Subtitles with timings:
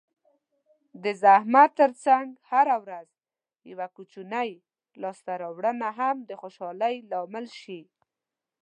[1.03, 3.09] د زحمت ترڅنګ هره ورځ
[3.71, 4.51] یوه کوچنۍ
[5.01, 7.81] لاسته راوړنه هم د خوشحالۍ لامل شي.